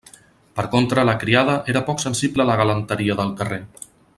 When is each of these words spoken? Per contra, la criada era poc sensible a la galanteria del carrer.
Per 0.59 0.63
contra, 0.75 1.03
la 1.09 1.15
criada 1.23 1.57
era 1.73 1.83
poc 1.91 2.03
sensible 2.05 2.45
a 2.47 2.51
la 2.51 2.59
galanteria 2.63 3.19
del 3.21 3.35
carrer. 3.43 3.63